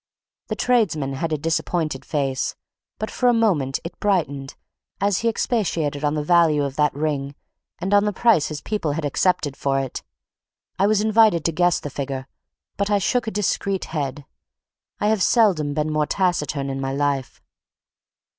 [0.47, 2.55] The tradesman had a disappointed face,
[2.97, 4.55] but for a moment it brightened
[4.99, 7.35] as he expatiated on the value of that ring
[7.77, 10.01] and on the price his people had accepted for it.
[10.79, 12.27] I was invited to guess the figure,
[12.77, 14.25] but I shook a discreet head.
[14.99, 17.39] I have seldom been more taciturn in my life.